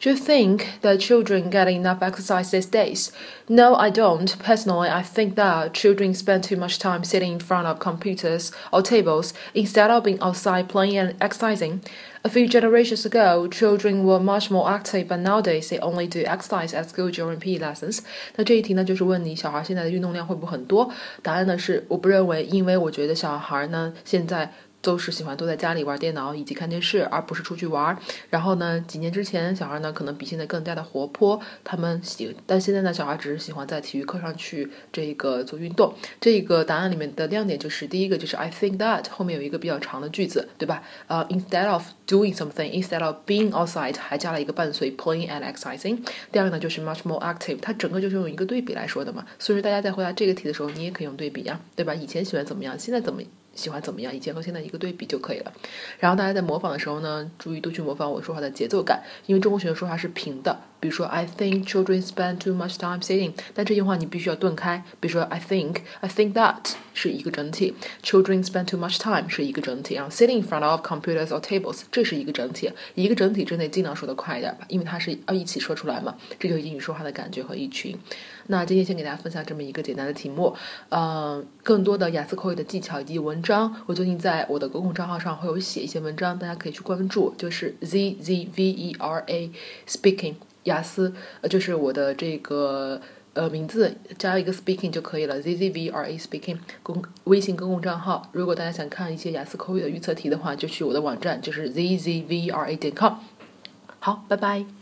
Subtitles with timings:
[0.00, 3.10] Do you think that children get enough exercise these days?
[3.48, 4.36] No, I don't.
[4.38, 8.82] Personally, I think that children spend too much time sitting in front of computers or
[8.82, 11.80] tables instead of being outside playing and exercising.
[12.22, 16.74] A few generations ago, children were much more active, but nowadays they only do exercise
[16.74, 18.00] at school during PE lessons.
[18.36, 20.92] 那这一题呢，就是问你小孩现在的运动量会不会很多？
[21.22, 24.52] 答案呢是我不认为，因为我觉得小孩呢现在。
[24.81, 27.97] 都是喜欢坐在家里玩电脑以及看电视，而不是出去玩。
[28.29, 35.93] 然后呢，几年之前小孩呢可能比现在更加的活泼，他们喜，但现在呢小孩只是喜欢在体育课上去这个做运动。
[36.21, 40.81] 这个答案里面的亮点就是第一个就是 I think that 后面有一个比较长的句子，对吧？
[41.07, 45.99] 呃，instead of doing something，instead of being outside，还加了一个伴随 playing and exercising。
[46.31, 49.25] 第二个呢就是 much more active，它整个就是用一个对比来说的嘛。
[49.37, 51.93] 所以说大家在回答这个题的时候，你也可以用对比呀，对吧？
[51.93, 53.21] 以前喜欢怎么样，现在怎么？
[53.55, 54.15] 喜欢怎么样？
[54.15, 55.51] 以前和现在一个对比就可以了。
[55.99, 60.59] 然后大家在模仿的时候呢，注意多去模仿我说话的节奏感，因为中国学生说话是平的。
[60.79, 64.83] 比如说，I think children spend too much time sitting，但这句话你必须要顿开。
[64.99, 67.73] 比如说，I think，I think that 是一个整体
[68.03, 72.71] ，children spend too much time 是一个整体，然后 sitting in front of computers or tables 这是一个整体。
[72.95, 77.97] 一个整体之内尽量说的快一点吧，因为它是要一起说出来嘛，这就是英语说话的感觉和一群。
[78.47, 80.55] 那今天先给大家分享这么一个简单的题目，
[80.89, 89.51] 嗯，更多的雅思口语的技巧以及文章，我最近在我的公共账号上会有写一些文章，大家可以去关注，就是 Z Z V E R A
[89.87, 90.35] Speaking。
[90.63, 93.01] 雅思，呃，就是我的这个
[93.33, 98.29] 呃名字加一个 speaking 就可以了，z z v r a speaking 公微信公共账号。
[98.31, 103.13] 如果大家想看一些雅思口语的预测题的话，就去我的网站，就是 z z v r a 点 com。
[103.99, 104.78] 好，拜拜。